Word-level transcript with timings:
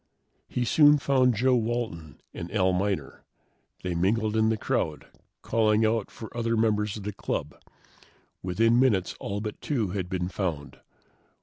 He 0.49 0.65
soon 0.65 0.97
found 0.97 1.35
Joe 1.35 1.53
Walton 1.55 2.21
and 2.33 2.51
Al 2.51 2.73
Miner. 2.73 3.23
They 3.83 3.93
mingled 3.93 4.35
in 4.35 4.49
the 4.49 4.57
crowd, 4.57 5.05
calling 5.43 5.85
out 5.85 6.09
for 6.09 6.35
other 6.35 6.57
members 6.57 6.97
of 6.97 7.03
the 7.03 7.13
club. 7.13 7.55
Within 8.41 8.79
minutes, 8.79 9.15
all 9.19 9.41
but 9.41 9.61
two 9.61 9.89
had 9.89 10.09
been 10.09 10.27
found. 10.27 10.79